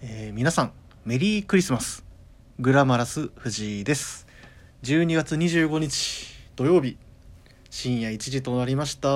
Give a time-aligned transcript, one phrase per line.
[0.00, 0.72] えー皆さん
[1.04, 2.04] メリークリスマス。
[2.60, 4.28] グラマラス藤井です。
[4.84, 6.96] 12月25日土曜日。
[7.68, 9.08] 深夜1時となりました。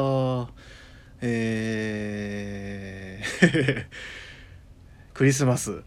[1.21, 3.87] えー
[5.14, 5.83] クリスマス。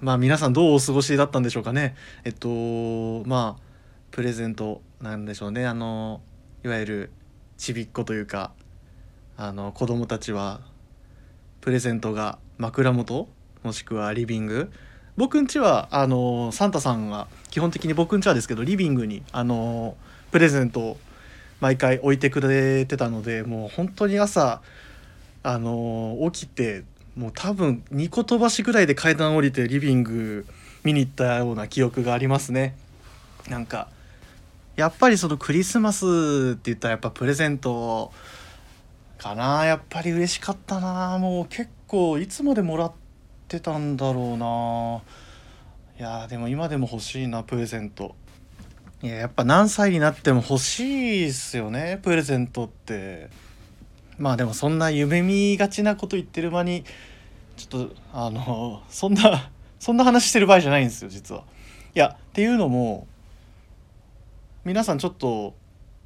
[0.00, 1.94] まあ皆さんどうお過ごしだったんでしょうかね。
[2.24, 3.62] えっとまあ
[4.10, 5.66] プレゼントなんでしょうね。
[5.66, 6.20] あの
[6.64, 7.10] いわゆる
[7.58, 8.52] ちびっ子というか
[9.36, 10.62] あの子供たちは
[11.60, 13.28] プレゼントが枕元
[13.66, 14.70] もしくはリビング。
[15.16, 19.96] 僕んちはあのサンタさんが基本的に僕んちはですけどリビングにあの
[20.30, 20.96] プレゼントを
[21.58, 24.62] 毎回置いてくれてたのでもう本当に朝
[25.42, 26.84] あの起きて
[27.16, 30.46] もう多分2個飛ばしぐらいで階段降りてリビング
[30.84, 32.76] 見に行ったような記憶がありますね。
[33.48, 33.88] なんか
[34.76, 38.12] やっぱりそのクリスマスって言ったらやっぱプレゼント
[39.18, 39.64] かな。
[39.64, 41.18] やっぱり嬉しかったな。
[41.18, 43.05] もう結構いつまでもらって
[43.60, 45.02] たんだろうな。
[45.98, 48.14] いやでも今でも欲しいなプレゼント。
[49.02, 53.28] いややっぱ何歳になっても欲しいっすよねプレゼントって。
[54.18, 56.84] まあでもそんな夢見がちなこと言ってる間に
[57.56, 61.44] ちょっとあのそんなそんな話してる場合じゃないんですよ実は。
[61.94, 63.06] いやっていうのも
[64.64, 65.54] 皆さんちょっと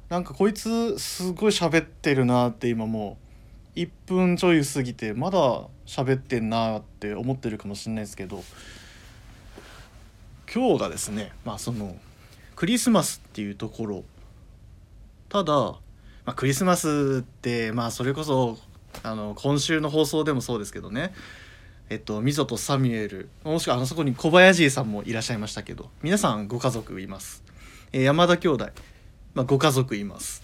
[0.09, 3.17] なんかこいつすごい喋ってるなって今も
[3.75, 8.41] う1分ちょい過ぎてまだ喋ってんなって思ってるかもしれないですけど。
[10.53, 11.97] 今日がですねまあその
[12.55, 14.03] クリスマスっていうところ。
[15.27, 15.79] ただ、ま
[16.27, 18.57] あ、クリスマスってまあそれこそ
[19.03, 21.13] あの今週の放送でもそうですけどね。
[21.89, 25.89] えっとミゾとサミュエルもしくはあのそこに小林さんもいらっしゃいましたけど。
[26.01, 27.43] 皆さんご家族います、
[27.91, 28.69] えー山田兄弟、
[29.33, 30.41] まあ、ご家族います。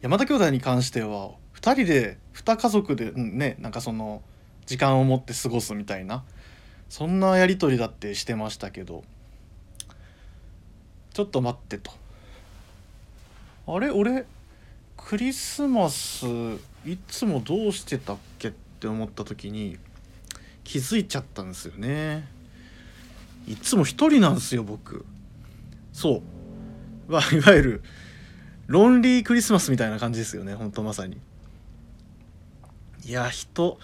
[0.00, 4.22] 山田兄弟に関しては2人で2家族でうんねなんかその
[4.66, 6.22] 時間を持って過ごすみたいな
[6.88, 9.02] そんなやり取りだってしてましたけど
[11.12, 11.90] ちょっと待ってと。
[13.66, 13.90] あれ？
[13.90, 14.24] 俺
[14.96, 16.26] クリスマス
[16.86, 19.78] いつもどうしてたっけって思った時に
[20.62, 22.28] 気づいちゃったんですよね。
[23.48, 25.04] いつも一人なんですよ僕。
[25.92, 26.22] そ
[27.08, 27.12] う。
[27.12, 27.82] まあいわゆる
[28.68, 31.18] ロンリークリスマスみたいな感じですよねほんとまさに。
[33.04, 33.78] いや人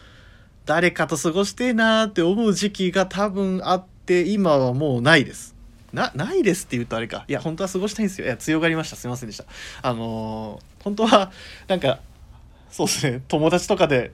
[0.66, 5.54] 誰かと過ごしてえなーって思う時期が多分あって今はもうないです。
[5.92, 7.25] なないですって言うとあれか。
[7.28, 8.26] いや本当は過ごしたいんですよ。
[8.26, 8.97] いや強がりました。
[8.97, 9.44] すいませんでした。
[9.82, 11.32] あのー本当は
[11.66, 12.00] なんか
[12.70, 13.22] そうですね。
[13.28, 14.12] 友達とかで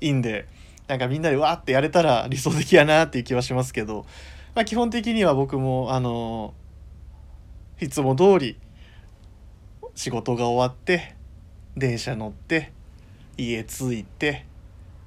[0.00, 0.48] いいんで
[0.88, 4.06] なんかみんなでわーってやれたら理想的やなっていう気はしますけど、
[4.54, 8.58] まあ、基本的には僕もあのーいつも通り
[9.94, 11.14] 仕事が終わって
[11.76, 12.72] 電車乗って
[13.36, 14.46] 家着いて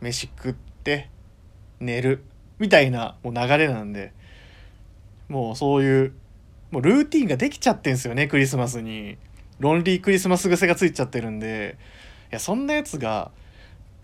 [0.02, 1.10] 飯食って
[1.80, 2.24] 寝る
[2.60, 4.14] みたいなもう流れなんで
[5.28, 6.14] もうそういう
[6.72, 9.18] もうルーティンができちゃってんすよねクリスマスに。
[9.60, 11.78] ロンリークリスマス癖がついちゃってるんで。
[12.32, 13.32] いやそんなやつが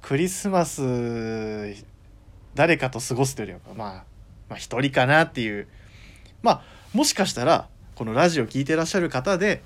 [0.02, 0.82] クリスマス
[2.56, 3.60] 誰かと過ごすというよ。
[3.64, 4.04] りはまあ
[4.50, 5.68] まあ一人かなっていう。
[6.42, 9.62] まあもしかしたらこのラジオ聞いてらっしゃる方で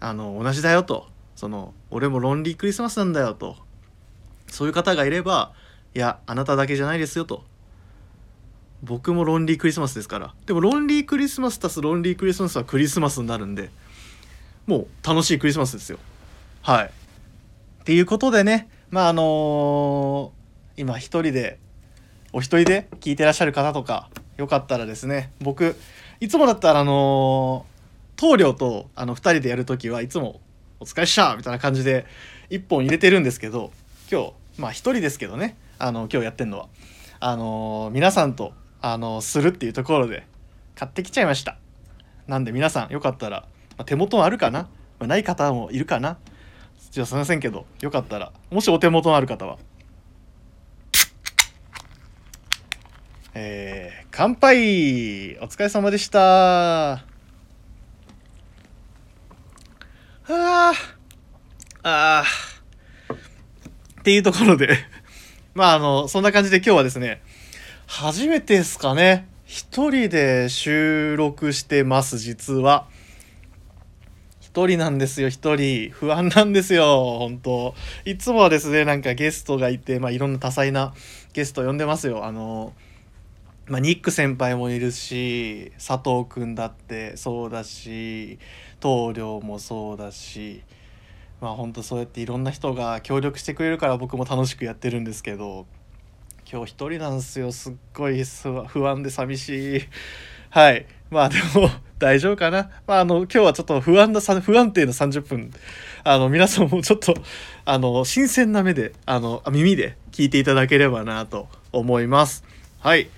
[0.00, 1.08] あの同じだよと。
[1.34, 3.56] その俺もロンリークリスマスなんだよと。
[4.50, 5.52] そういう方がいれば
[5.94, 7.44] いやあなただけじゃないですよと。
[8.82, 10.34] 僕もロンリークリスマスですから。
[10.46, 13.70] でもロンリークリスマス足すロンリークリスマスはクリスマスになるんで
[14.66, 15.98] もう楽しいクリスマスですよ。
[16.62, 16.84] はい。
[16.86, 20.32] っていうことでねまああの
[20.76, 21.58] 今一人で
[22.32, 25.74] お一人で聞いてらっしゃる方とかよかったらですね僕
[26.20, 27.66] いつもだったらあの
[28.16, 30.40] 棟梁とあの2人でやる時はいつも
[30.80, 32.06] 「お疲れっした!」みたいな感じで
[32.50, 33.72] 1本入れてるんですけど
[34.12, 35.56] 今日まあ1人ですけどね。
[35.78, 36.68] あの今日やってんのは。
[37.20, 40.26] あの皆さんとあのするっていうところで
[40.74, 41.56] 買ってきちゃいました。
[42.26, 43.46] なんで皆さんよかったら、
[43.76, 44.62] まあ手元あるかな、
[44.98, 46.18] まあない方もいるかな？
[46.90, 49.58] じゃあすいませんけどよかったらもしお手元ある方は。
[53.34, 55.38] えー、乾杯！
[55.38, 56.92] お疲れ様でした。
[56.94, 60.74] あー
[61.84, 62.24] あ
[63.98, 64.78] っていうところで。
[65.54, 67.20] まああのそんな感じで今日はですね
[67.86, 69.26] 初めてですかね。
[69.44, 72.86] 一人で収録してます実は。
[74.40, 75.90] 一人なんですよ一人。
[75.90, 77.74] 不安なんですよ本当。
[78.04, 80.94] いつもはですねなんかゲストがいてまあいろんな多彩な
[81.32, 82.24] ゲスト呼んでますよ。
[82.24, 82.72] あの
[83.68, 88.38] まあ、ニック先輩もいるし佐藤君だってそうだし
[88.80, 90.62] 棟梁もそうだし
[91.40, 95.66] まあほんとそうやっていろんな人が協力してくれるから僕も楽しくやってるんですけど
[96.50, 97.52] 今日一人なんですよ。
[97.52, 98.24] すっごい
[98.68, 99.82] 不安で寂しい。
[100.48, 100.86] はい。
[101.10, 101.68] まあでも
[101.98, 102.70] 大丈夫かな？
[102.86, 105.52] まああの今日はちょっと不安な不安定な30分
[106.04, 107.14] あの皆さんもちょっと
[107.66, 112.44] あの新鮮な目であの耳で聞いていただければなと思います。
[112.80, 113.10] はい。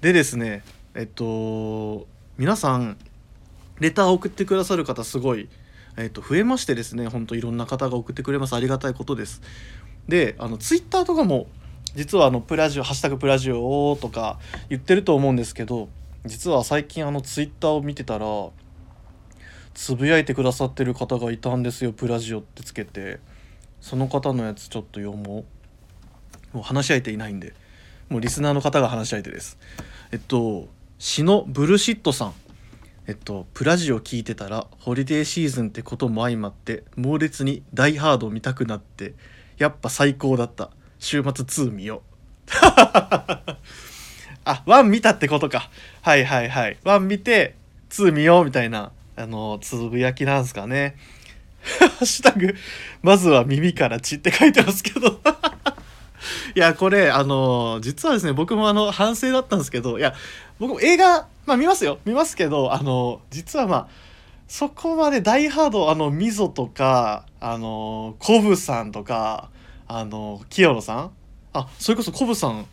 [0.00, 0.62] でですね
[0.94, 2.06] えっと
[2.38, 2.96] 皆さん
[3.80, 5.50] レターを送ってくださる方すごい
[5.98, 8.54] えっと増えましてですねほんといろんな方が送ってくれます。
[8.54, 9.42] ありがたいことです。
[10.08, 11.46] であのツイッターとかも
[11.94, 14.38] 実はあのプラジオ「ハッシュタグプラジオ」とか
[14.70, 15.88] 言ってると思うんですけど
[16.24, 18.26] 実は最近あのツイッターを見てたら
[19.74, 23.20] つぶやいてくださってる方がいたんですよ「プラジオ」ってつけて。
[23.80, 25.44] その方のやつちょっと読も
[26.52, 26.56] う。
[26.56, 27.54] もう話し相手いないんで。
[28.08, 29.58] もうリスナーの方が話し相手です。
[30.12, 30.68] えっと
[30.98, 32.34] 詩のブルシットさん。
[33.08, 39.14] えっとプラジオ聞いてたらホリデーシーズンってことも相まって猛烈に「ダイ・ハード」を見たくなって
[39.56, 40.70] やっぱ最高だった。
[40.98, 42.00] 週末2見よう。
[44.44, 45.70] あ1見たってことか。
[46.02, 46.76] はいはいはい。
[46.84, 47.54] 1見て
[47.88, 50.94] 2見ようみたいなあのつぶやきなんすかね。
[51.80, 52.54] ハッシュタグ
[53.00, 55.18] まずは耳から血って書いてますけど。
[56.54, 60.14] いやこれあの実はですね僕もあの反省だったんですけどいや
[60.58, 61.98] 僕も映画まあ見ますよ。
[62.04, 63.88] 見ますけどあの実はまあ
[64.46, 69.50] そこまで「ダイ・ハード」あのミゾとかあのコブさんとか
[69.86, 71.10] あの清野さん？
[71.52, 72.66] あそれこそコブさん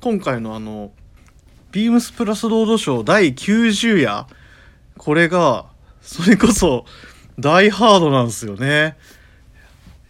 [0.00, 0.92] 今回のあの
[1.72, 4.26] ビームスプラスロードショー第90夜
[4.96, 5.66] これが
[6.00, 6.84] それこそ
[7.38, 8.96] ダイハードなんですよね。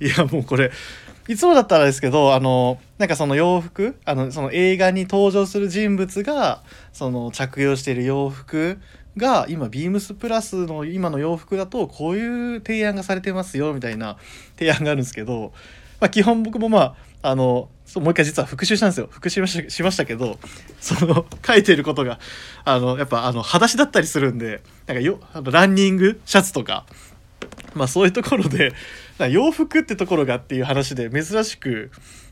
[0.00, 0.72] いやもうこれ
[1.30, 8.80] いつもだったらですけどあのなんかその洋服あのその映画に登場する人物がその着用している洋服
[9.16, 14.16] が今ビームスプラスの今の洋服だとこういう提案がされてますよみたいな
[14.56, 15.52] 提案があるんですけど
[16.00, 19.08] まあ、基本僕もまああのもう一回実は復習したんですよ。
[19.10, 20.38] 復習しましたけど
[20.80, 22.18] その書いてることが
[22.64, 26.86] あのやっぱあの裸足だったりするんでなんかよあのランニングシャツとか
[27.74, 28.72] まあそういうところで
[29.30, 31.90] 洋服ってところがっていう話で珍しく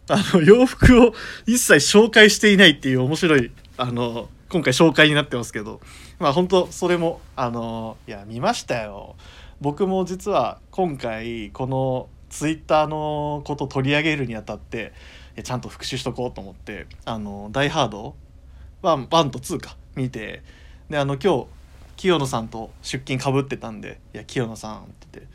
[0.09, 1.15] あの洋服を
[1.47, 5.81] 一切紹介していないっていう面白いあの今回紹介になってますけど
[6.19, 9.17] まあ本当それもあのいや見ましたよ。
[9.61, 14.93] 僕も実は今回このツイッターのこと取り上げるにあたって
[15.43, 18.15] ちゃんと復習しとこうと思って「あのダイ・ハード
[18.83, 20.43] 1」1と2か見て
[20.89, 21.47] であの今日
[21.99, 25.33] 清野さんと出勤かぶってたんで「いや清野さん」って言って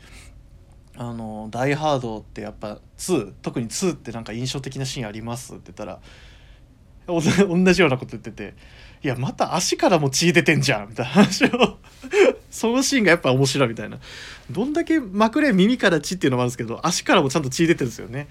[0.96, 6.00] 「あのダイ・ハードってやっぱ2特に2ってなんか印象的なシーンあります?」って言ったら
[7.06, 8.54] 同じようなこと言ってて
[9.04, 11.78] 「いやまた足からも血出てんじゃん」みたいな話を。
[12.50, 13.98] そのシーンがやっぱ面白いみたいな。
[14.48, 18.28] どんだけまくれ耳から血っていうのもあるんですけど足からもちゃんと血出てるんですよね。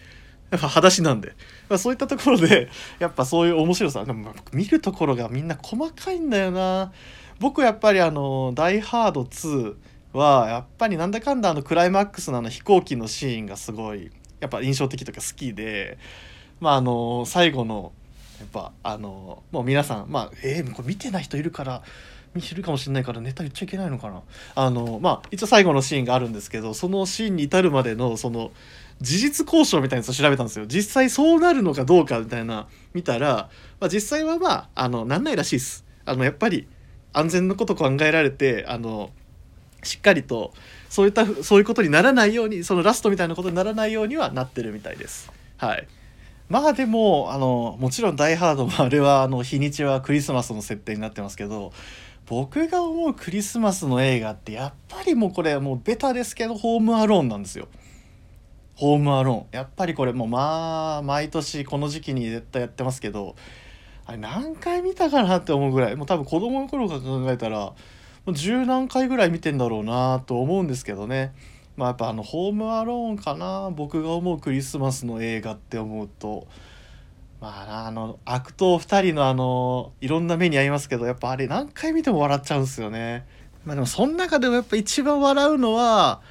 [0.50, 1.36] やっぱ裸足なんで、
[1.68, 2.70] まあ、そういったところで
[3.00, 4.06] やっぱそういう面白さ。
[4.54, 6.94] 見るところがみんな細かいんだよな。
[7.40, 9.76] 僕やっぱりあの「ダイ・ハード2」
[10.14, 15.98] はやっぱりなんだかんだあのクライマックスのあの飛行機のシーンがすごいやっぱ印象的とか好きで
[16.60, 17.92] まああの最後の
[18.40, 21.82] やっぱあのもう皆さんまあえー、これ見てない人いるから
[22.36, 24.22] 見てるかもしれないからネタ言っちゃいけないのかな。
[24.56, 28.52] あのまあ一応最後のシーンがあるんですけどそのシーンに至るまでのその
[29.02, 30.66] 事実交渉みたいなやつを調べたんですよ。
[30.68, 33.50] 実際そうなるのかどうかみたいな見たら、
[33.80, 35.86] まあ、実際はまああのなんないらしいです。
[36.06, 36.68] あのやっぱり
[37.13, 39.12] 安全のこと考えられてあの
[39.84, 40.53] しっかりと
[40.89, 45.32] そういったそういうことにならないようにそのラストみたいなことにならないようにはなってるみたいです。
[45.58, 45.88] はい。
[46.50, 51.72] まあでもあのもちろん「ダイ・ハード」もあれはあの日にちはクリスマスの設定になってますけど
[52.27, 57.67] 僕が思うクリスマスの映画ってやっぱりもうこれもうベタですけどホームアローンなんですよ。
[58.75, 59.58] ホームアローン。
[59.58, 63.36] やっぱりこれもうまあ毎年この時期に絶対やってますけど
[64.05, 67.75] あれ何回見たかなって思うぐらいもう多分子供の頃から考えたらも
[68.27, 71.33] う十何回ぐらい見てんだろうなと思うんですけどね
[71.77, 76.48] まあやっぱあのホームアローンかな僕が思うクリスマスの映画って思うと
[77.41, 83.25] まああの悪党2人のあのいろんな目に遭いますけどやっぱあれ何回見ても笑っちゃうんですよね。
[83.65, 86.22] まあでもその中でもやっぱ一番笑うのは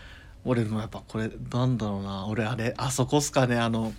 [0.45, 3.93] 俺もやっぱこれなんだろうな俺あれあそこっすかねあの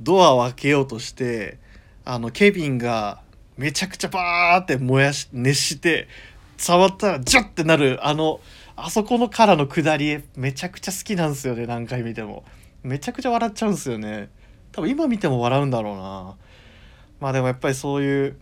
[0.00, 1.58] ドアを開けようとして
[2.04, 3.20] あのケビンが
[3.56, 6.08] めちゃくちゃバーって燃やし熱して
[6.56, 8.40] 触ったらジュッてなるあの
[8.76, 12.44] あそこのからの下りめちゃくちゃ好きなんですよね何回見ても。
[12.82, 14.28] めちゃくちゃ笑っちゃうんですよね。
[14.72, 16.34] 多分今見ても笑うんだろうな。
[17.20, 18.36] まあでもやっぱりそういう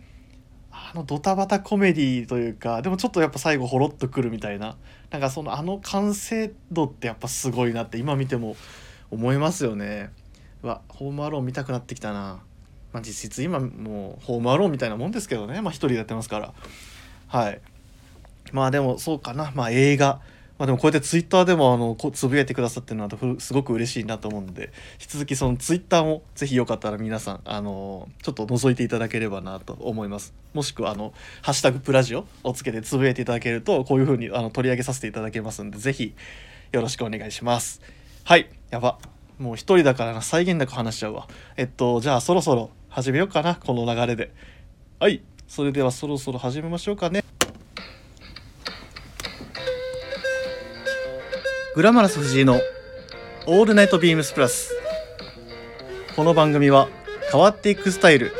[0.71, 4.77] あのドタバタコメディというかでもちょっとやっぱ最後ほろっとくるみたいな。
[5.11, 8.55] なんかそのあの完成度ってやっぱすごいなって今見ても
[9.11, 10.09] 思いますよね。
[10.61, 12.41] わホームアローン見たくなってきたな。
[12.93, 15.61] まあ、実質今もうホームアローンみたいなもんですけどね。
[15.61, 16.53] まあ一人でやってますから。
[17.27, 17.61] はい。
[18.51, 19.51] まあでもそうかな。
[19.55, 20.19] まあ映画。
[20.57, 24.71] まあでもこうやってツイッターでもあのこつぶやいてくださってるのはすごく嬉しいなと思うので。
[24.99, 30.33] 引き続きそのツイッターもぜひよかったら皆さんあのちょっと覗いていただければなと思います。
[30.53, 36.13] もしくはあの「ハッシュタグプラジオ」をつけてつぶやいていただけるとこういうふうにあの取り上げさせていただけますんでぜひ
[36.71, 37.81] よろしくお願いします。
[38.23, 38.49] はい。
[38.69, 38.99] やば。
[39.39, 40.21] もう一人だからな。
[40.21, 41.27] 際限なく話しちゃうわ。
[41.57, 44.31] えっとじゃあそろそろ始めようかなこの流れで。
[44.99, 45.21] はい。
[45.47, 47.23] それではそろそろ始めましょうかね。
[51.73, 52.59] グラマラス藤井の
[53.47, 54.75] 「オールナイトビームスプラス」
[56.17, 56.89] この番組は
[57.31, 58.33] 変わっていくスタイル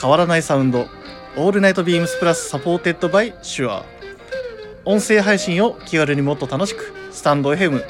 [0.00, 0.88] 変わらないサウンド
[1.38, 3.84] 「オールナイトビームスプラス supported by シュア
[4.84, 7.84] 音声配信を気軽にもっと楽しくスタンド FM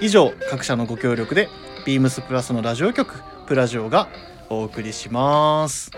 [0.00, 1.50] 以上各社のご協力で
[1.84, 4.08] ビームスプラスのラジオ局プラジオが
[4.52, 5.90] お送りします。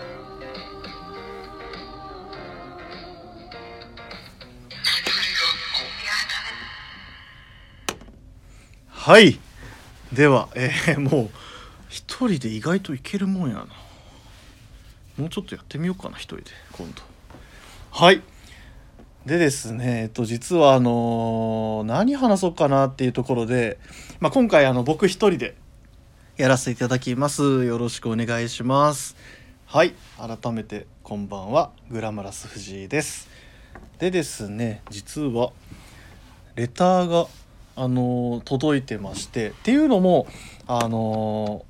[8.87, 9.37] はい。
[10.13, 11.29] では、えー、もう
[11.89, 13.67] 一人で意外といけるもんやな。
[15.17, 17.01] もうちょっとやってみようかな一人で今度。
[17.91, 18.21] はい。
[19.25, 23.79] でですねえっと実はあのー、何話そうかなっていうところで、
[24.19, 25.55] まあ、今回あの僕一人で
[26.37, 27.63] やらせていただきます。
[27.63, 29.15] よろしくお願いします。
[29.67, 29.93] はい。
[30.17, 31.71] 改めてこんばんは。
[31.89, 33.29] グラマラス藤井です。
[33.99, 35.53] でですね実は
[36.55, 37.27] レターが
[37.77, 40.27] あの届いてましてっていうのも
[40.67, 41.65] あの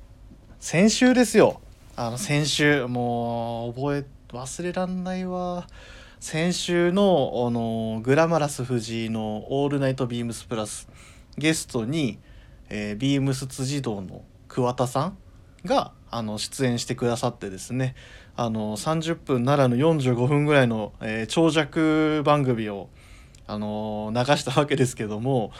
[0.58, 1.60] 先週ですよ。
[1.94, 5.68] あの先週もう覚え忘れらんないわ。
[6.18, 10.88] 先週のあのグラマラス藤井の「オールナイトビームスプラス」
[11.38, 12.18] ゲストに、
[12.68, 14.24] えー、ビームス辻堂の
[14.56, 15.18] 桑田さん
[15.66, 17.94] があの出演してくださってですね
[18.36, 22.88] あの30分ならぬ45分ぐらいの、えー、長尺番組を
[23.46, 25.52] あの流したわけですけども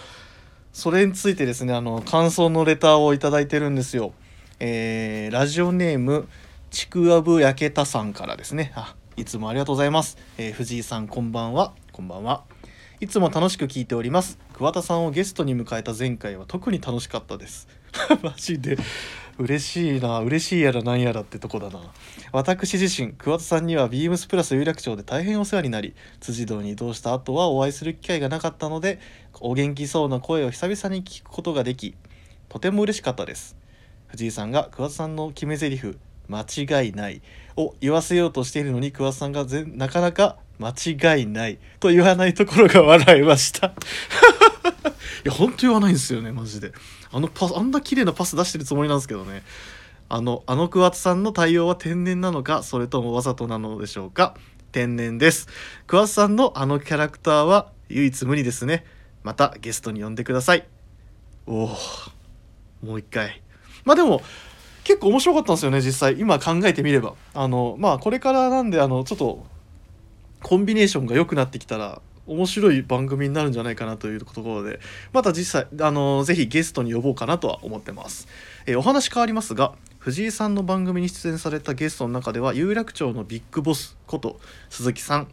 [0.72, 4.12] それについてですねあの感想のレターを頂いてるんですよ。
[4.60, 6.26] えー、ラジオネーム
[6.70, 8.72] ちくわぶやけたさんからですね。
[8.74, 11.74] あいつもありがとうございます、えー、藤井さんこんばんは。
[11.92, 12.44] こんばんは。
[13.00, 14.38] いつも楽しく聞いております。
[14.56, 17.68] 桑田さんをゲストに迎えた前回は特に楽しかったです。
[18.24, 18.78] マジで。
[19.36, 20.20] 嬉しいな。
[20.20, 21.78] 嬉しいやらなんやらってとこだな。
[22.32, 28.98] 私自身桑田さんにはビームスプラス有楽町で大変お世話になり辻堂に移動した後はお会いする機会がなかったので
[29.40, 31.94] お元気そうな声を久々に聞くことができ
[32.48, 33.58] とても嬉しかったです。
[34.06, 35.98] 藤井さんが桑田さんの決め台詞
[36.28, 37.20] 間違いない。
[37.56, 40.70] を言わせようとしているのに桑田さんがぜなかなか間
[41.16, 43.68] 違いないと言わないところが笑いました。
[45.24, 46.72] いやほんと言わないんですよねマジで。
[47.12, 49.42] あのパあんな綺麗なパス出してるつもりなんですけどね。
[50.08, 54.34] あのあの桑田さんの対応は天然なのかそれともわざとなのでしょうか。
[54.72, 55.48] 天然です。
[55.86, 58.84] 桑田さんのあのキャラクターは唯一無二ですね。
[59.22, 60.66] またゲストに呼んでください。
[61.46, 61.76] おお
[62.82, 63.42] もう一回。
[63.84, 64.22] まあでも
[64.86, 66.20] 結構面白かったんですよね実際。
[66.20, 67.14] 今考えてみれば。
[67.34, 69.44] あのまあこれからなんであのちょっと
[70.44, 74.78] コンビネーションが良くなってきたら面白い番組になるんじゃないかなというところで
[75.12, 78.28] また実際あのぜひゲストに呼ぼうかなとは思ってます、
[78.66, 84.38] えー、お話変わりますが藤井さんの番組に出演されたゲストの中では有楽町のビッグボスこと
[84.70, 85.28] 鈴木さん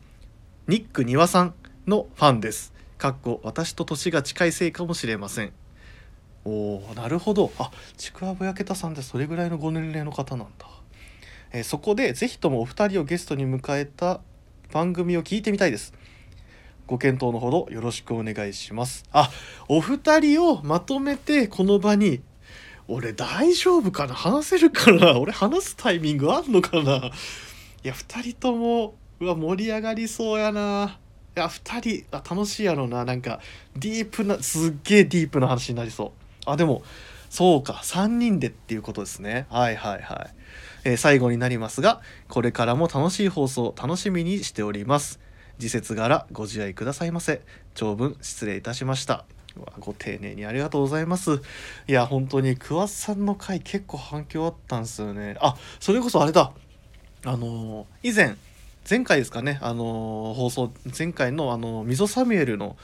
[0.68, 1.54] ニック庭さん
[1.86, 2.74] のファンです。
[2.98, 5.54] かっこ私と年が近いせいかもしれません。
[6.46, 7.52] おなるほど。
[7.58, 10.68] あちくわぶやけたさんってそれぐらいのご年齢の方なんだ、
[11.52, 14.20] えー、そこで是非ともお二人をゲストに迎えた
[14.72, 15.94] 番組を聞いてみたいです。
[16.86, 19.06] ご検討のほどよろしくお願いします。
[19.14, 19.32] あ
[19.70, 22.22] お二人をまとめてこの場に
[22.90, 24.14] 俺大丈夫かな？
[24.14, 25.18] 話せるかな？
[25.18, 26.98] 俺話すタイミングあんのかな？
[26.98, 31.00] いや2人ともうわ盛り上がりそうやな。
[31.38, 33.06] いや2人あ楽しいやろな。
[33.06, 33.40] なんか
[33.78, 36.23] ディープなすっげえディープな話になりそう。
[36.46, 36.84] あでも
[37.30, 37.74] そうか。
[37.84, 39.48] 3人でっていうことですね。
[39.50, 40.36] はいはいはい、
[40.84, 45.20] えー、最後になりますがこれからも楽しい放送楽しみにしております。
[45.58, 47.42] 時節柄ご自愛くださいませ。
[47.74, 49.26] 長文失礼いたしました。
[49.80, 51.42] ご丁寧にありがとうございます。
[51.88, 55.36] いや本当に桑さんの回結構反響あったんですよね。
[55.40, 56.52] あそれこそあれだ。
[57.26, 58.36] あのー、以前
[58.88, 59.58] 前回ですかね。
[59.62, 62.76] あのー、放送前回のあの溝サミュエルの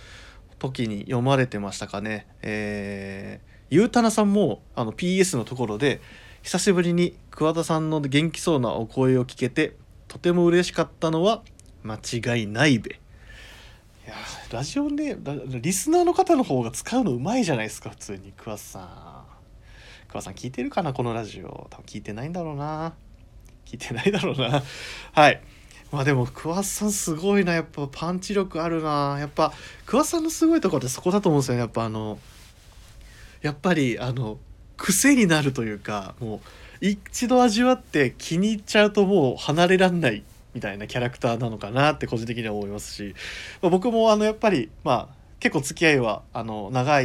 [0.60, 2.28] 時に読まれてましたかね。
[2.42, 6.01] えー、ゆうたなさんもあの PS のところで
[6.44, 9.75] 久しぶりに桑田さんの元気そうなお声を聞けて
[10.08, 11.42] とても嬉しかったのは
[11.84, 12.92] 間違いないべ。
[12.92, 14.16] いや
[14.51, 18.34] ラジオネーリスナーの方の方が使うのうまいじゃないですか普通に。
[18.38, 19.25] 桑田さん。
[20.08, 21.68] 桑田さん聞いてるかなこのラジオ。
[21.70, 22.94] 多分聞いてないんだろうな。
[23.66, 24.63] 聞いてないだろうな。
[25.13, 25.42] はい。
[25.91, 27.53] まあでも桑田さんすごいな。
[27.53, 29.17] やっぱパンチ力あるな。
[29.19, 29.53] やっぱ
[29.86, 31.62] 桑田さんのすごいところってそこだと思うんですよね。
[31.62, 32.19] やっぱあの
[33.41, 34.38] やっぱりあの
[34.77, 36.39] 癖になるというかもう
[36.86, 43.15] 一度味わって気に入っちゃうともう離れらんないみたいなキャラクターなのかなって個人的には思いますし、
[43.62, 47.00] まあ、僕もあのやっぱりまあ結構付き合いはあの長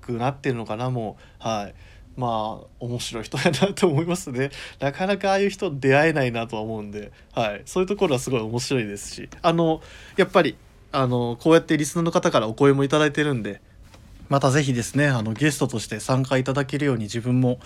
[0.00, 1.42] くなってるのかなもう。
[1.42, 1.74] はい。
[2.18, 4.50] まあ面白い人やなと思いますね。
[4.80, 9.28] なかなかああいう人出会えないなとは思うんで、はい、そういうところはすごい面白いですし。
[9.40, 9.80] あの
[10.16, 10.56] やっぱり
[10.90, 13.60] あのこうやってリスナーの方からお声も頂いてるんで
[14.28, 17.60] また是非ですねあのゲストとして参加いただけるように自分も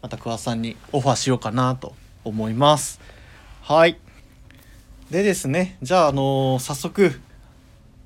[0.00, 3.00] また桑さんにオファーしようかなと思います。
[3.60, 3.98] はい。
[5.10, 7.20] でですねじゃああの早速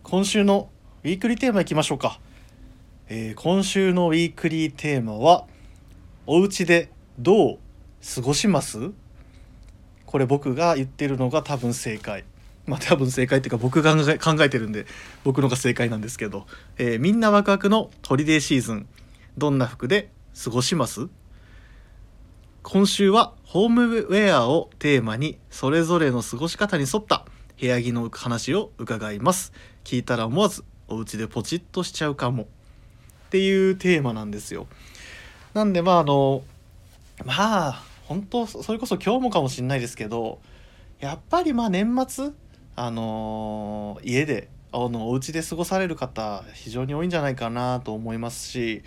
[0.02, 0.70] 今週の
[1.04, 2.18] ウィークリーテーマいきましょうか、
[3.08, 5.46] えー、今週のウィークリーテーマは
[6.26, 7.58] お家でどう
[8.14, 8.92] 過ごします？
[10.06, 12.24] これ僕が言ってるのが多分正解。
[12.66, 14.86] まあ多分正解っていうか僕が考えてるんで
[15.22, 16.46] 僕のが正解なんですけど、
[16.78, 18.88] えー、みんなワクワクのホリデーシーズン
[19.36, 20.08] どんな服で
[20.42, 21.08] 過ごします？
[22.62, 27.26] 今週はホームウェアをテーマにそれぞれの過ごし方に沿った
[27.60, 29.52] 部屋着の話を伺います。
[29.84, 32.44] 聞いたら思わずお家でポチッとしちゃうかも。
[32.44, 32.46] っ
[33.28, 34.68] ていうテーマなんですよ。
[35.54, 36.42] なんでまああの
[37.24, 40.40] まあ本当それこそ今日もかもしれないですけど
[40.98, 42.30] やっぱりまあ年末
[42.76, 48.82] あの、家であのお家で過ごされる方非常に多いんじゃないかなと思いますし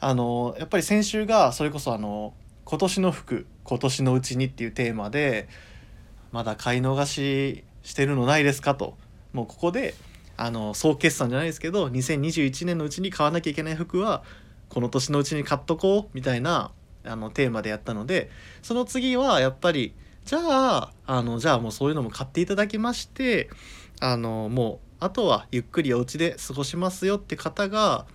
[0.00, 2.34] あの、やっぱり先週がそれこそあの
[2.66, 5.48] 今年の服今年のうちにっていうテーマで
[6.30, 8.96] まだ買い逃ししてるのないですかと。
[9.32, 9.94] もうここで
[10.36, 14.22] あの総決算じゃないですけど2021年のうちに買わなきゃいけない服は
[14.72, 16.70] この年のうちに買っとこうみたいな
[17.04, 18.30] あのテーマでやったので
[18.62, 23.50] その次はやっぱりじゃああのじゃあもうそういうのも買っていただきまして
[24.00, 28.06] あのもうあとはゆっくりお家で過ごしますよって方が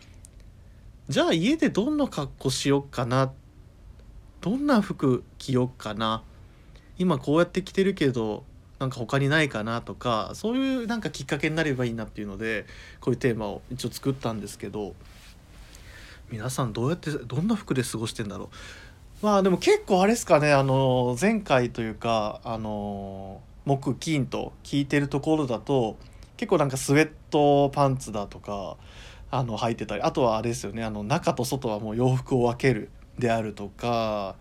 [1.10, 3.32] じゃあ家でどんな格好しよっかな
[4.42, 6.24] どんな服着よっかな
[6.98, 8.46] 今こうやって着てるけど
[8.80, 12.66] なんか他にないかなとかそういうなんかきっかけになればいいなっていうので
[13.00, 14.96] こういうテーマを一応作ったんですけど
[16.30, 19.26] 皆さんどうやってどんな服で過ごしてんだろう。
[19.26, 25.98] まあでも結構あれですかねあの前回というかあの木金と聞いてるところだと
[26.38, 28.78] 結構なんかスウェットパンツだとか
[29.32, 34.36] あの履いてたりあとはあれですよねあの中と外はもう洋服を分けるであるとか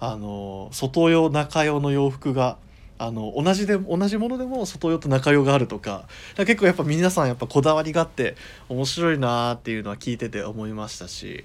[0.00, 2.58] あの外用中用の洋服が
[2.98, 6.06] あの同じで同じものでも外用と中用があるとか
[6.36, 8.36] 結構やっぱ皆さんやっぱこだわりがあって
[8.68, 11.44] 面白いなっていうのは聞いてて思いましたし、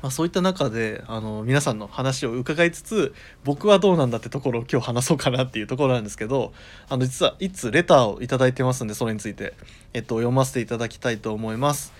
[0.00, 6.52] まあ、そういった中であの皆さんの話を伺いつつ僕はどうなんだってところを今日話そうかなっていうところなんですけど
[6.88, 9.54] あの実はいつレターを頂いてますんでそれについて、
[9.92, 11.92] えっと、読ませていただきたいと思います。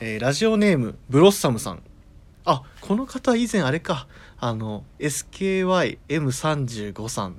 [0.00, 1.82] えー、ラジオネームブロッサムさん
[2.44, 4.08] あこの方以前あれか
[4.38, 7.36] あの SKYM35 さん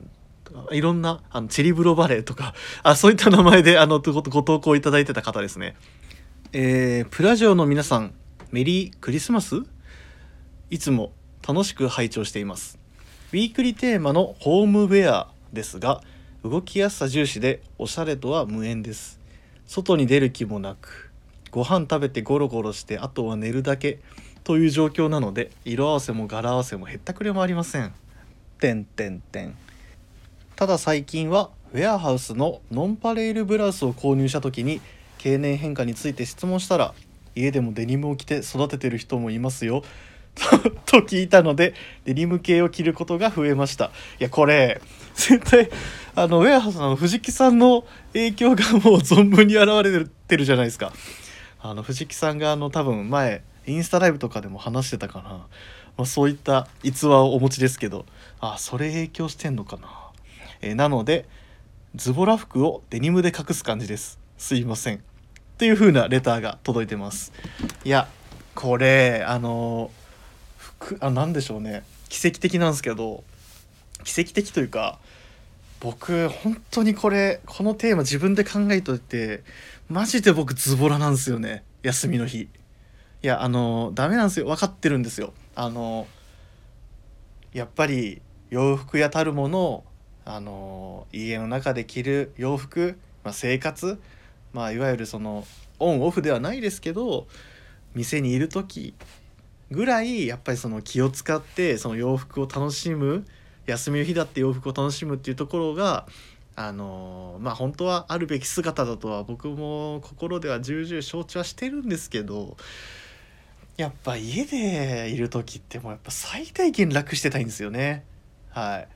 [0.71, 5.75] いろんなあのチリブロバレーとかあそういった名前であのご投稿いただいてた方ですね。
[6.51, 8.13] えー、プラジオの皆さん
[8.51, 9.63] メリークリスマス？
[10.69, 11.11] いつも
[11.47, 12.79] 楽しく拝聴しています。
[13.31, 16.01] ウィークリーテーマのホームウェアですが
[16.43, 19.19] 動きやすさ重視でおしゃれとは無縁です。
[19.65, 21.09] 外に出る気もなく
[21.49, 23.99] ご飯食べてゴロゴロしてあとは寝るだけ
[24.43, 27.93] という状況なので色合わせも柄合わせもへったくれもありません。
[28.59, 29.55] てんてんてん
[30.63, 34.79] ただ最近はウェアハウスのノンパレールブラウスを購入した時に
[35.17, 36.93] 経年変化について質問したら
[37.35, 39.83] 家でもデニムを着て育ててる人もいますよ。
[40.85, 41.73] と聞いたので
[42.05, 43.91] デニム系を着ることが増えました。
[44.21, 44.79] いやこれ
[45.15, 45.69] 絶対
[46.15, 50.93] あのウェアハウスの藤木さんの影響がもう存分に表れてるじゃないですか。
[51.59, 55.29] あの藤木さんがあの多分前インスタライブとかでも話してたかな、
[55.97, 58.05] まあ、そういった逸話をお持ちですけど。
[58.39, 60.02] あそれ影響してんのかな。
[60.63, 61.25] えなので
[61.95, 64.17] ズボラ服をデニムで隠す感じです。
[64.37, 64.95] すいません。
[64.97, 64.99] っ
[65.57, 67.33] ていう風なレターが届いてます。
[67.83, 68.07] いや
[68.55, 69.91] これあの
[70.57, 71.83] 服あ何でしょうね。
[72.07, 73.23] 奇跡的なんですけど
[74.03, 74.99] 奇跡的というか
[75.81, 79.43] 僕本当にこれこのテーマ自分で考えといて
[79.89, 81.63] マジで僕ズボラなんですよね。
[81.83, 82.41] 休みの日。
[82.41, 82.47] い
[83.21, 84.45] やあのダメなんですよ。
[84.45, 85.33] 分かってるんですよ。
[85.55, 86.07] あの
[87.53, 89.83] やっぱり洋服やたるもの
[90.25, 93.99] あの家の中で着る洋服、まあ、生活、
[94.53, 95.45] まあ、いわゆるその
[95.79, 97.27] オンオフではないですけど
[97.93, 98.93] 店にいる時
[99.71, 103.25] ぐらいやっぱりその気を使ってその洋服を楽しむ
[103.65, 106.05] 休みの日だって洋服を楽しむっていうところが
[106.55, 112.57] あのまあ本当はあるべき姿だとは僕も心では重々承知はしてるんですけど
[113.75, 118.03] やっぱ家でいる時ってもうやっぱ最大限楽してたいんですよね。
[118.51, 118.87] はい。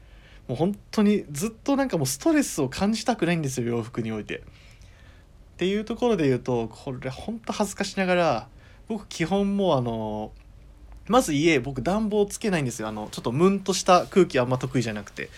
[0.47, 4.37] もう本当にずっとなんかもうストレスを感じたくないんですよ洋服において。
[4.37, 4.41] っ
[5.57, 8.47] ていうところで言うとこれ本当恥ずかしながら
[8.87, 10.31] 僕基本もうあの
[11.07, 12.87] まず家僕暖房つけないんですよ。
[12.87, 15.29] あのちょっとムンとした空気あんま得意じゃなくて。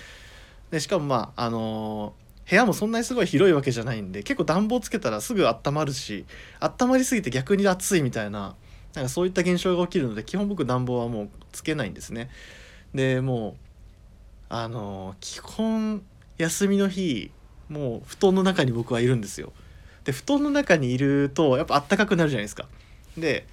[0.71, 2.13] でしかもまああの
[2.49, 6.25] 部屋もそんなにすごい広いわけじゃないんで結構暖房つけたらすぐ温まるし
[6.59, 8.55] 温まりすぎて逆に暑いみたいな
[8.95, 12.29] なんかそういった現象が起きるので基本僕暖房はもうつけないんですね。
[12.93, 13.68] でもう
[14.49, 16.01] あの基本
[16.37, 17.31] 休みの日
[17.69, 19.53] もう布団の中に僕はいるんですよ。
[20.03, 22.65] で布団の中にいるとやっぱあったかくなるじゃないですか。
[23.17, 23.45] で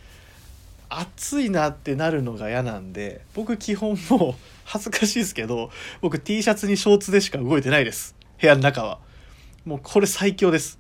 [0.88, 8.14] 暑いなってなるのが嫌なんで僕基本もう恥ずかしいですけど僕 T シャツにショーツでしか動いてないです。
[8.40, 8.98] 部屋の中は。
[9.64, 10.78] もうこれ最強です。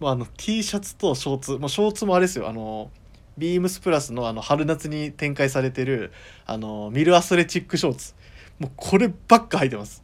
[0.00, 1.52] もうあの T シャツとショーツ。
[1.52, 2.48] もうショーツもあれですよ。
[2.48, 2.90] あの
[3.38, 6.12] ビームスプラスのあの春夏に展開されてる
[6.46, 8.14] あのミルアスレチックショーツ。
[8.58, 10.02] もうこればっか履いてます。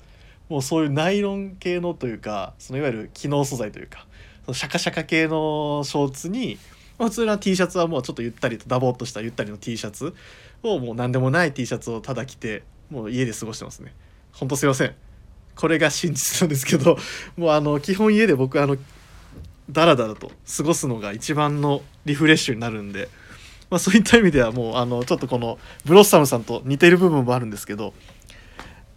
[0.48, 4.06] もうそういうナイロン系のというかそのいわゆる機能素材というか
[4.46, 6.58] そのシャカシャカ系のショーツに
[6.98, 10.14] 普通の T シャツはもうちょっとゆったりとダボっとしたゆったりの T シャツ
[10.62, 13.94] をもう何でもない T シャツをただ着てもう家で過ごしてますね。
[14.32, 14.94] ほんとすいません。
[15.54, 16.96] これが真実なんですけど
[17.36, 18.76] もうあの基本家で僕あの
[19.70, 23.08] ダラダラと過ごすのが一番のリフレッシュになるんで、
[23.68, 27.92] まあ、そういった意味ではもうあのちょっとこのブロッサムさんと似てる部分もあるんですけど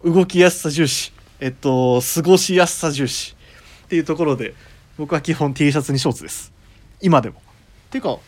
[0.04, 1.12] 動きやすさ重視。
[1.40, 3.36] えっと過ごしやすさ重視。
[3.84, 4.54] っていうところで
[4.98, 6.52] 僕は基本 T シャツにショーツです。
[7.00, 7.40] 今でも。
[7.88, 8.18] っていうか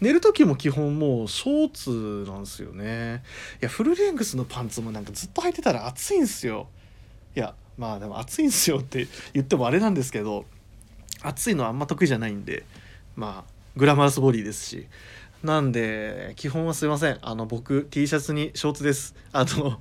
[0.00, 3.22] 寝る時も基本もうショーツなんですよね。
[3.60, 6.68] いやフルレングスのパンツもなんかずっと履いてたら暑いんですよ。
[7.36, 10.46] いやまあでも暑いんですよって言ってもあれなんですけど
[11.22, 12.64] 暑いのはあんま得意じゃないんで
[13.14, 14.86] まあグラマラスボディですし。
[15.42, 17.18] なんで基本はすいません。
[17.22, 19.14] あの僕 T シャツにショーツです。
[19.32, 19.80] あの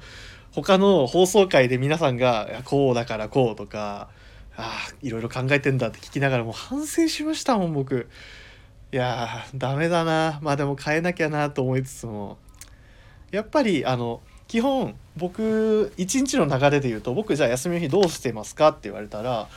[0.51, 4.09] 他の放送回で皆さんが「こうだからこう」とか
[4.57, 8.09] 「ああいろいろ考えてんだ」って聞きながらもう反省しましたもん僕。
[8.91, 10.39] いやーダメだな。
[10.41, 12.37] まあでも変えなきゃなと思いつつも。
[13.31, 19.47] やっぱりあの基本僕一日の流れで言うと僕じゃあ休みの日どうしてますかって言われたら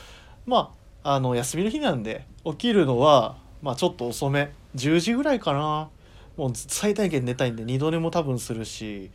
[0.44, 4.52] まああの休みの日なんで起きるのはまあちょっと遅め。
[4.76, 5.88] 10時ぐらいかな。
[6.36, 9.10] もう最大限寝たいんで二度寝も多分するし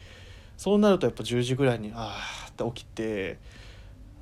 [0.57, 3.37] そうなるとやっぱ10時ぐらいにあーって起きて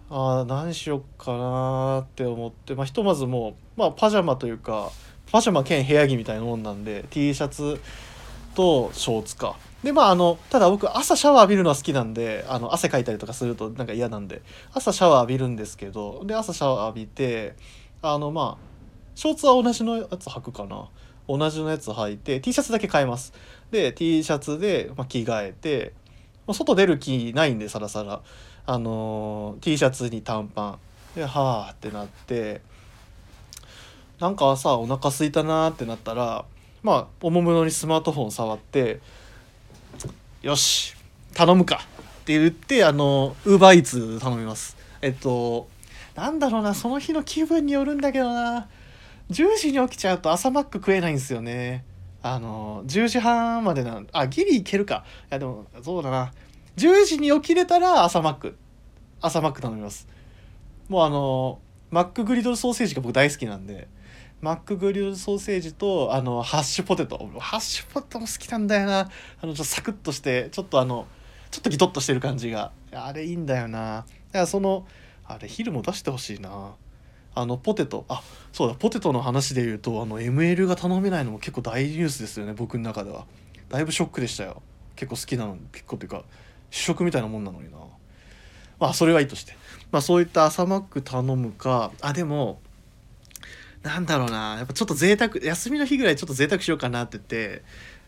[0.10, 4.92] あー何しよっかなって思ってまあひとまずもうまあパジャマというか
[5.32, 7.80] パジャマ兼部屋着みたいなもんなんで T シャツ
[8.54, 9.56] とショーツか。
[9.84, 14.42] でまああのただ僕朝シャワー浴びるのは好きなんであの汗かいたりとかするとなんか嫌なんで
[14.74, 17.56] 朝シャワー浴びるんですけどで朝シャワー浴びて
[18.02, 18.76] あのまあ
[19.16, 20.90] ショーツは同じのやつ履くかな。
[21.28, 23.34] 同じのやつ履いて T シャツだけ買います。
[23.72, 25.94] で T シャツで、まあ、着替えて、
[26.48, 28.22] まあ、外出る気ないんでさらさら。
[28.68, 30.80] あの T シャツに短パン。
[31.16, 32.62] ではあってなって。
[34.20, 36.46] なんか朝お腹空いたなーってなったら
[36.84, 39.02] まあおもむろにスマートフォン触って
[40.42, 40.96] よし
[41.34, 41.82] 頼むか。
[42.22, 44.78] って言ってあのウーバーイーツ頼みます。
[45.02, 45.68] えっと
[46.16, 48.68] なんだろうなその日の気分によるんだけどな。
[49.32, 51.84] 10時に起きちゃうと朝マック食えないんですよね。
[52.28, 55.06] あの10時半までなんあギリいけるか。
[55.30, 56.34] いやでもそうだな。
[56.76, 58.58] 10時に起きれたら朝マック。
[59.22, 60.08] 朝マック頼みます。
[60.90, 61.60] もうあの
[61.92, 63.88] マックグリドルソーセージが僕大好きなんで
[64.42, 67.20] マックグリルソーセージとあのハッシュポテト。
[67.38, 69.02] ハッシュポテトも好きなんだよな。
[69.02, 71.06] あのちょっとサクッとしてちょっとあの
[71.52, 72.72] ちょっとギトッとしてる感じが。
[72.92, 73.98] あれいいんだよな。
[73.98, 74.08] だか
[74.40, 74.88] らその
[75.26, 76.74] あれ昼も出してほしいな。
[77.36, 78.06] あのポテト。
[78.08, 78.76] あそうだ。
[78.76, 83.26] ポテトの話で言うとあの ML が頼めないのも結構大ニュースですよね僕の中では。
[83.70, 84.62] だいぶショックでしたよ。
[84.96, 86.24] 結構好きなの結構っていうか
[86.72, 87.78] 主食みたいなもんなのにな。
[88.80, 89.54] まあそれはいいとして。
[89.92, 91.92] まあそういった朝マック頼むか。
[92.02, 92.62] あでも
[93.84, 94.56] なんだろうな。
[94.58, 97.64] やっぱちょっと贅沢休みの日ぐらいちょっと贅沢しようかなって言って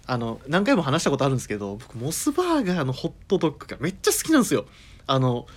[0.05, 4.65] あの何回も話したことあるんですけど僕モスバーガーのホットドッグがめっちゃ好きなんですよ。
[5.05, 5.47] あの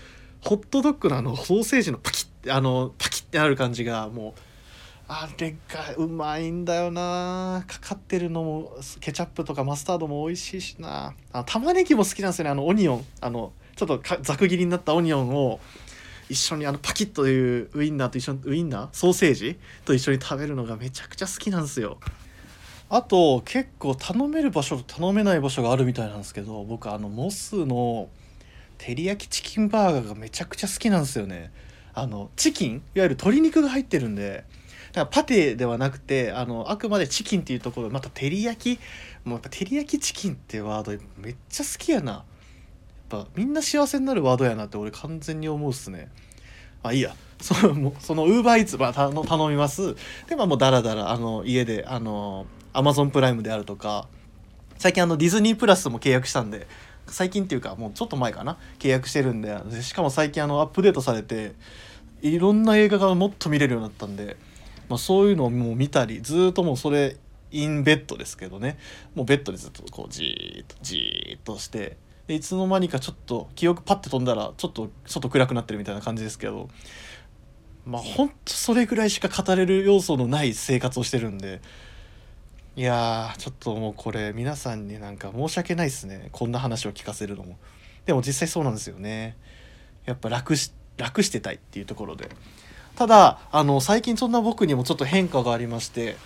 [0.43, 4.41] ホットドッグのあのソーセージのパキッあのパキッてなる感じがもう
[5.09, 7.65] あれがうまいんだよな。
[7.67, 11.15] かかってるのもケチャップとかマスタードも美味しいしな。
[11.33, 12.51] あ玉ねぎも好きなんですよね。
[12.51, 13.05] あのオニオン。
[13.21, 15.59] あのちょっとざく切りになったオニオンを
[16.29, 21.99] 一緒にあのパキッというウインナーと一緒にウインナーソーセージと一緒に食べるのがめちゃくちゃ好きなんですよ。
[22.89, 28.09] あと結構頼める場所と頼めない場所があるみたいなんですけど僕あのモスの
[28.79, 31.51] 照り焼きチキンバーガーがめちゃくちゃ好きなんですよね。
[31.95, 34.45] あのチキンいわゆる鶏肉が入ってるんで
[34.93, 38.81] だからパテではなくてあのあくまでチキンっていうところまた照り焼き
[39.25, 42.13] もうやっぱ照り焼きチキンってワードめっちゃ好きやな。
[42.13, 42.19] や
[43.19, 46.11] っぱみんな幸せになるワードやなって俺完全に思うっすね。
[46.83, 47.15] あいいや。
[47.41, 49.97] そのウーバーイーツまあ頼頼みます。
[50.29, 54.09] でまあもうダラダラあの家であのアマゾンプライムであるとか
[54.79, 56.67] 最近あのディズニープラスも契約したんで
[57.13, 58.57] 最近っていうかもうちょっと前かな？
[58.79, 61.53] 契約してるんでしかも最近あのアップデートされて
[62.23, 64.37] いろんな映画がもっと見れるようになったんで、
[64.89, 67.17] まあ、そういうのをもう見たりずっともうそれ
[67.51, 68.79] インベッドですけどね。
[69.15, 71.97] もうベッドでずっとこうじーっとじーっとして
[72.27, 76.69] でいつの間にかちょっと記憶パッて飛んだらちょっと外暗くなってるみたいな感じですけど
[77.85, 81.61] まあほんとそれぐらいしか語れる要素のない生活をしてるんで
[82.81, 86.31] いやーちょっともうこれ皆さんになんか申し訳ないですね。
[86.33, 87.59] こんな話を聞かせるのも。
[88.07, 89.37] でも実際そうなんですよね。
[90.07, 92.31] やっぱ楽し楽してたいっていうところで。
[92.97, 96.17] ただあの最近そんな僕にもちょっと変化がありまして。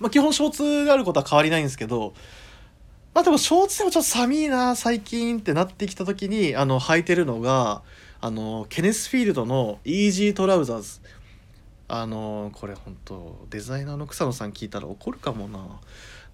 [0.00, 2.14] まあ基本ショーツがあることは変わりないんですけど。
[3.14, 7.82] まあでもショーツでもちょっと寒いな最近ってなってきた時にあの履いてるのが
[8.20, 11.00] あのケネスフィールドのイージートラウザーズ。
[11.92, 15.80] あのこれ本当デザイナーの草野さん聞いたら怒るかもな。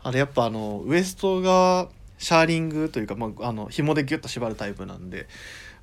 [0.02, 1.88] あれやっぱあのウエストが
[2.18, 5.28] シャーリングというか、まあ、あの紐でギュッと縛るタイプなんで。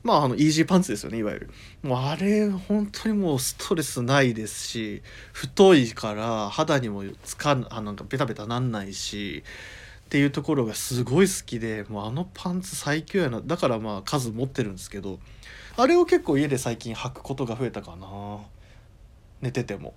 [0.03, 1.49] まああのイージーパンツですよねいわゆる。
[1.81, 9.43] もうあれ本当にもうストレスないですし太いから肌にもつかんあなんかベタベタなんないし
[10.05, 13.39] っていうところがすごい好きでもうあのパンツ最強やな。
[13.39, 15.19] だからまあ数持ってるんですけど
[15.77, 18.07] あれを結構家で最近履くことが増えたかな。
[19.43, 19.93] 寝てても。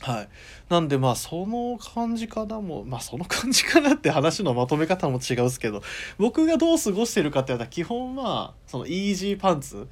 [0.00, 0.28] はい。
[0.68, 5.82] なんでまあその感じかなもまあその感じかなって話のまとめ方も違うっすけど
[6.18, 9.88] 僕がどう過ごしてるかって言ったら基本はそのイージーパンツ。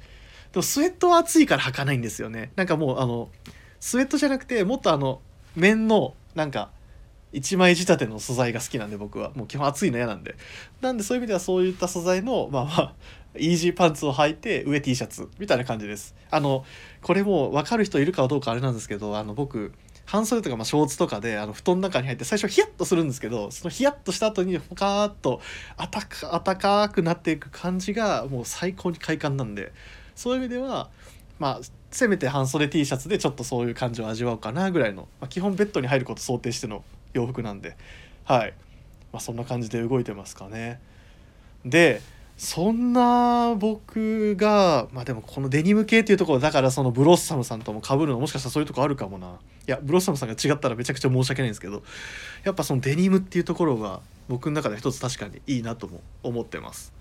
[0.51, 2.51] でもスウェットは暑いから履かないんですよね。
[2.55, 3.29] なんかもうあの
[3.79, 5.21] スウェットじゃなくてもっとあの
[5.55, 6.71] 綿のなんか
[7.33, 9.31] 一枚仕立ての素材が好きなんで僕は。
[9.35, 10.35] もう基本暑いの嫌なんで。
[10.79, 12.93] なんでそういう意味ではそういった素材のまあまあ
[13.37, 16.65] イージーパンツを履いて上 T シャツみたいな感じですあの
[17.01, 19.73] これもう分かる人いるかどうかあれなんですけどあの僕
[20.05, 25.41] 半袖とかまあショーツとかであの布団の中に入って最初ヒヤッとするんですけどそのヒヤッとした後にポカーッと
[25.77, 29.71] あたか暖かくなっていく感じがもう最高に快感なんで
[30.15, 30.89] そういう意味では
[31.39, 37.75] まあせめて半袖 T シャツでちょっとそういう感じを味わおうかなぐらいの、まあ、基本ベッドに入ることを想定しての洋服なんで
[38.25, 38.53] はい、
[39.11, 40.79] まあ、そんな感じで動いてますかね。
[41.65, 42.01] で
[42.37, 49.39] そんな僕がまあでもこのデニム系っていうところだからそのブロッサムさんとも被るのもしかしたらそういうとこあるかもな。
[49.67, 51.81] いやブロッサムさんが違ったらめちゃくちゃ申し訳ないんですけど
[52.43, 56.93] やっぱそのデニムっていうところが僕の中で一つ確かにいいなとも思ってます。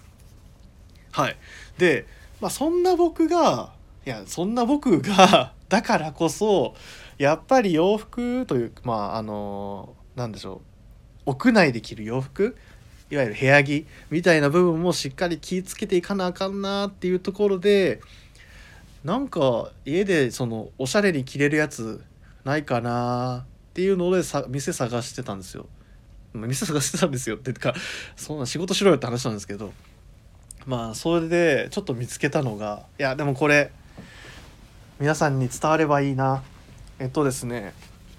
[1.10, 1.36] はい。
[1.78, 2.06] で
[2.40, 3.72] まあそんな僕が
[4.06, 6.76] いやそんな僕が だからこそ
[7.18, 10.62] やっぱり洋服というまああのなんでしょ
[11.26, 11.30] う。
[11.30, 12.56] 屋内で着る洋服
[13.14, 18.00] いわゆる部屋着みたいな部分もしっかり気ぃつけていかなあかんなっていうところで
[19.04, 22.02] なんか家でそのおしゃれに着れるやつ
[22.42, 25.66] ないかなっていうのでさ店探してたんですよ。
[26.34, 27.74] 店探してたんですよっていうか
[28.16, 29.72] そんな仕事しろよって話なんですけど
[30.66, 33.70] まあそれでちょっと見つけたのがいやでもこれ
[34.98, 36.42] 皆さんに伝わればいいな
[36.98, 37.72] えっとですね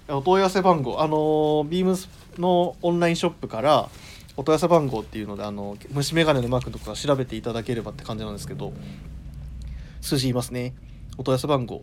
[0.08, 3.90] お問い合わせ番号あのビームスのオンラインショップから
[4.36, 8.72] お問い合わせ番号っていうのであの虫眼鏡のマークとか調べていただければって感じなんですけど
[10.00, 10.74] 数字言いますね。
[11.18, 11.82] お問い合わせ番号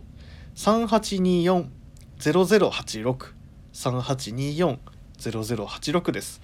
[0.54, 3.34] 3824-0086
[3.74, 6.40] 3824-0086です。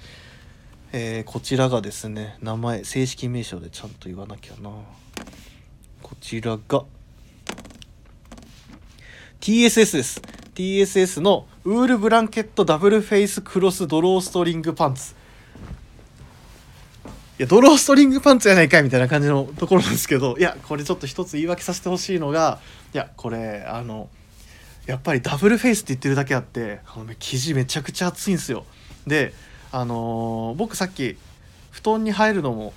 [0.92, 4.70] えー、こちらがですね名前正式名称でちゃんと言わなきゃな。
[6.02, 6.84] こちらが
[9.40, 10.20] TSS です。
[10.54, 15.14] TSS のウールブランケットダブルフェイスクロスドローストリングパンツ。
[17.42, 22.58] やドローストリングパンツやないかいみたいな感じのところなんですけどいやこれちょっと一つ言い訳させてほしいのが
[22.92, 24.10] いやこれあの
[24.86, 28.64] やっぱりダブルフェイスって言ってるだけあってあの、ね、生地めちゃくちゃ厚いんですよ。
[29.06, 29.32] で
[29.72, 31.16] あのー僕さっき
[31.70, 32.74] 布団に入るのも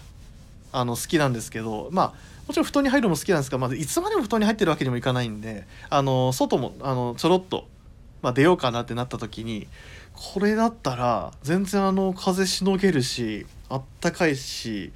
[0.72, 2.14] あの好きなんですけどまあ
[2.48, 7.68] もちろん布団に入るのも好きなんですが、まあ、いつまでも布団に入ってるわけにもいかないんであの外もあのちょろっと、
[8.22, 9.68] まあ、出ようかなってなった時に
[10.14, 14.92] これだったら全然あの風しのげるしあったかいし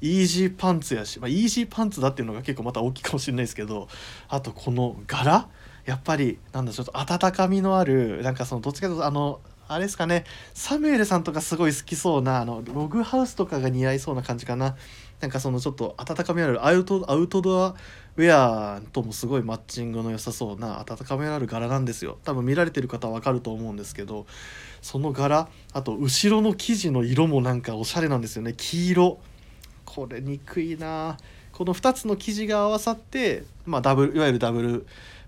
[0.00, 3.88] イージーパンツやし、まあ、イージーパンツだっていうのが結構また大きいかもしれないですけど
[4.28, 5.48] あとこの柄
[5.84, 14.76] やっぱりなんだちょっと温かみのあるなんかそのどっちかというとあのあれですかねサムエルさんとかすごい好きそうなあのログハウスとかが似合いそうな感じかな。
[15.20, 17.76] なんかそのちょっと温かみのあるアウトアウトドア
[18.20, 22.18] ウェアともすごいマッチングの良さそうな温かみのある柄なんですよ。
[22.22, 24.26] 多分見られてる方は分かると思うんですけど
[24.82, 28.52] その柄あと後ろの生地の色もなんかおしゃれなんですよね。
[28.56, 29.18] 黄色。
[29.86, 31.16] これ憎いな
[31.50, 34.68] この2つの生地が合わさって、まあ、ダブルいわゆるダブル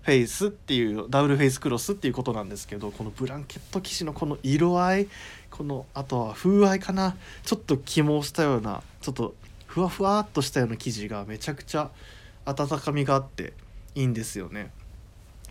[0.03, 5.07] フェイスっていうダブルフェイスクロスっていうことなんですけどこのブランケット生地のこの色合い
[5.49, 7.17] このあとは風合いかな。
[7.43, 9.33] ちょっと肝をしたようなちょっと
[9.65, 11.89] ふわふわっとしたような生地がめちゃくちゃ
[12.45, 13.53] 温かみがあって
[13.95, 14.71] いいんですよね。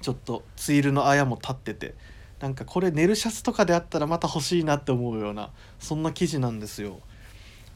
[0.00, 1.94] ちょっとツイルのあやも立ってて。
[2.42, 6.98] なんかこれネルシャツとかであったらまた欲しいなって思うようなそんな生地なんですよ。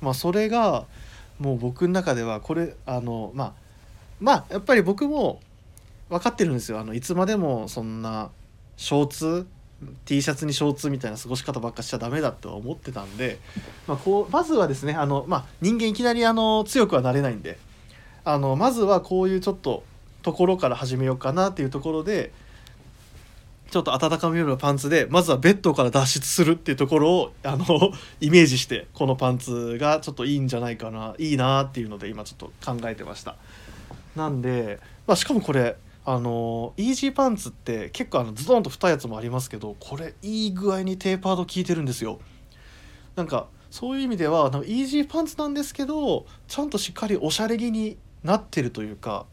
[0.01, 0.87] まあそれが
[1.39, 3.53] もう僕の中ではこれあのまあ
[4.19, 5.41] まあやっぱり僕も
[6.09, 6.81] 分かってるんですよ。
[6.81, 8.31] あのいつまでもそんな
[8.77, 9.47] ショーツ
[10.05, 13.39] T シャツにショーツみたいな過ごし方ばっかしちゃダメだとは思ってたんで、
[13.87, 17.59] まあ、こうまずはですねあの、まあ、人間いきなりあの強くはなれないんで
[18.27, 19.85] あのまずはこういうちょっと
[20.23, 22.33] ところから始めようかなっていうところで
[23.71, 27.65] ちょっと温かみのパンツでまずはベッドから脱出するっていうところをあの
[28.21, 33.37] イメージしてこのパンツがちょっといいんじゃないかないいなっていうので今ちょっと考えてました。
[34.17, 42.19] なんで、まあ、しかもこれあのイージーパンツって結構あのズドンと太いやつもありますけどこれいい具合にテーパード効いてるんですよ。
[43.15, 49.27] なんかそういう意味ではあのイージーパンツなんですけどちゃんとしっかりおしゃれ着になってるというか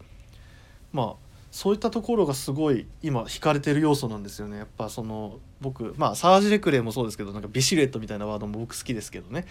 [0.91, 4.57] まあそういったところがすごい今惹かれてる要素なんですよね。
[4.57, 9.45] やっぱその僕まあサージレクレーもそうですけどなんかビシレットみたいなワードも僕好きですけどね、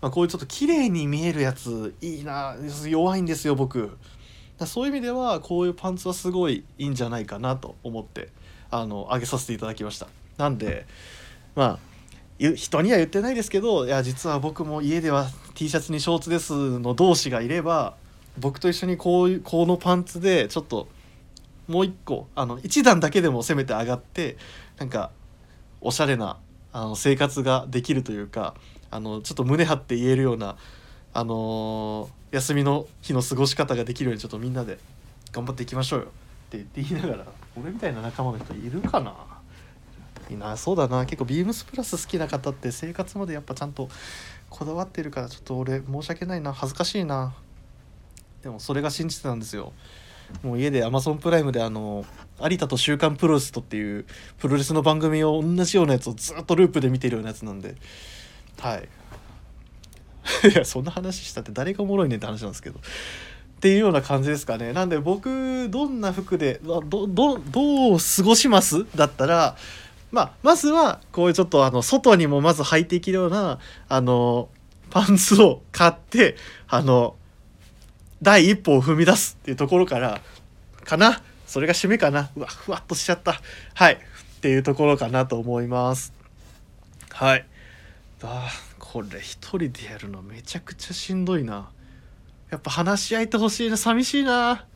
[0.00, 2.54] まあ、こういうちょっと綺麗に見えるやついいな
[2.86, 3.96] 弱いんですよ僕。
[4.66, 8.28] そういう意味ではこういうパンツはすごいいいんじゃないかなと思って
[8.70, 10.06] あの上げさせていただきました。
[10.36, 10.86] なんで
[11.56, 11.78] まあ
[12.54, 17.96] 人には言ってないですけどいや実は僕も家では T シャツにショーツですの同士がいれば
[18.38, 20.88] 僕と一緒にこういうこのパンツでちょっと
[21.66, 24.36] もう一個あの一段だけでもせめて上がって
[24.78, 25.10] なんか
[25.80, 26.38] おしゃれな
[26.72, 28.54] あの生活ができるというか
[28.90, 30.56] あのちょっと胸張って言えるような、
[31.12, 34.78] あのー休みの日の過ごし方ができるようにちょっとみんなで
[35.32, 36.08] 頑張っていきましょうよっ
[36.50, 37.26] て言って言いながら
[37.58, 39.14] 俺みたいな仲間の人いるかな？
[40.28, 41.06] いいなそうだな。
[41.06, 43.88] 結構ビームスプラス好きな方って生活までやっぱちゃんと
[44.50, 46.52] こだわってるからちょっと俺申し訳ないな。
[46.52, 47.32] 恥ずかしいな。
[48.48, 49.74] でもそれが信じてたんですよ。
[50.42, 52.06] もう家で Amazon プライムであの
[52.42, 54.06] 有田と「週刊プロレスト」っていう
[54.38, 57.74] プロレスの番組を同じようなやつをずっとループで見てるようなやつなんで。
[58.58, 58.88] はい。
[60.50, 62.78] いやそんな話したって誰がおもろいねんって話なんですけど。
[62.78, 64.72] っていうような感じですかね。
[64.72, 68.86] なんで僕どんな服でどどどどう過ごします？
[68.96, 69.56] だったら
[70.10, 73.58] まあまずはこういうちょっとあの外にもまず履いていけるような
[73.90, 74.48] あの
[74.88, 77.14] パンツを買ってあの
[78.22, 80.20] 第一歩を踏み出すっていうところから
[80.84, 81.22] かな？
[81.46, 82.30] それが締めかな？
[82.36, 83.40] うわふわっとしちゃった。
[83.74, 83.94] はい。
[83.94, 86.12] っていうところかなと思います。
[87.10, 87.46] はい。
[88.22, 91.70] あこれ一人でやるのめちゃくちゃしんどいな。
[92.50, 93.76] やっぱ話し合いてほしいな。
[93.76, 94.66] 寂しいな。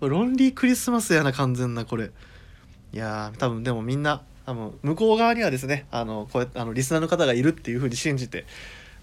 [0.00, 2.10] ロンリークリスマスやな完全なこれ。
[2.92, 8.44] いやー多分でもみんな多分向こう側にはですねあのこうやってあのリスナーの方がいるっていう風に信じて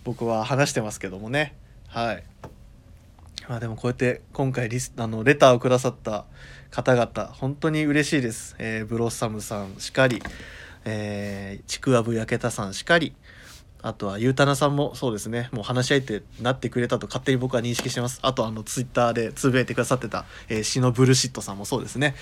[0.04, 1.56] 僕は話してますけどもね。
[1.88, 2.24] はい。
[3.52, 6.24] まあでもこうやって今回リスあのレターをくださった
[6.70, 10.24] 方々本当に嬉しいです、えーブロッサムさんしかり、
[10.86, 13.14] えちくわぶやけたさんしかり
[13.82, 15.50] あとはゆうたなさんもそうですね。
[15.52, 18.20] もう話し合いってなってくれたと勝手に僕は認識してます。
[18.22, 22.16] あとあのツイッターでつぶやいてくださってた、えー、シノブルシットさんもそうですね。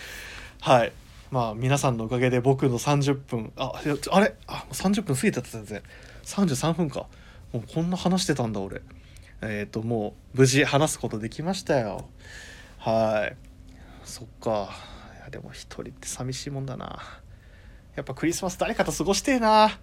[0.61, 0.93] はい。
[1.29, 4.33] まあ皆さんのおかげで僕の30分ああれ？
[4.47, 5.83] あもう30分過ぎてた全然
[6.25, 7.05] 33分か。
[7.53, 8.81] もうこんな話してたんだ俺。
[9.41, 12.09] えっ、ともう無事話すことできましたよ。
[12.77, 13.35] はい。
[14.03, 14.69] そっか。
[15.19, 16.99] いやでも一人って寂しいもんだな。
[17.95, 19.79] やっぱクリスマス誰かと過ごしてえな。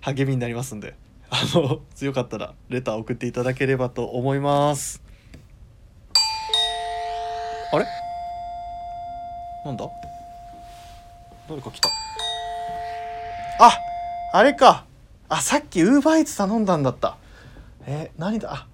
[0.00, 0.94] 励みになりますんで。
[1.28, 5.02] あの強かったらレター送っていただければと思います。
[7.72, 7.86] あれ？
[9.64, 9.88] なんだ？
[11.48, 11.88] 誰か来た。
[13.60, 13.78] あ
[14.32, 14.86] あれか。
[15.28, 17.16] あさっきウーバーイーツ頼んだんだった。
[17.86, 18.52] えー何だ？
[18.52, 18.66] あ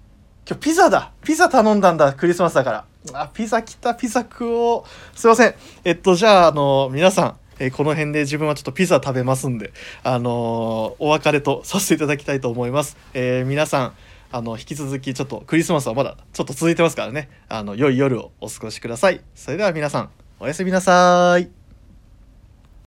[0.47, 1.11] 今日ピザだ。
[1.25, 2.13] ピザ頼んだんだ。
[2.13, 3.21] クリスマスだから。
[3.21, 3.93] あピザ来た。
[3.95, 4.83] ピザ食おう。
[5.17, 5.55] すいません。
[5.83, 9.73] えっとじゃああの皆さんえこの辺で自分はちょっとピザ食べますんで
[10.03, 13.93] あのお別れとさせていただきたいと思います、えー皆さん
[14.31, 17.29] あの引き続きちょっとクリスマスはまだちょっと続いてますからね。
[17.47, 19.21] あの良い夜をお過ごしください。
[19.35, 21.66] それでは皆さんおやすみなさい。